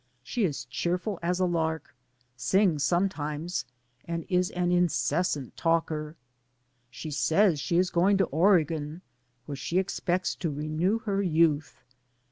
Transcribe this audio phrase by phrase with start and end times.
[0.23, 1.93] She is cheerful as a lark,
[2.35, 3.65] sings sometimes,
[4.03, 6.15] and is an incessant talker.
[6.89, 9.03] She says she is going to Oregon,
[9.45, 11.83] where she expects to renew her youth.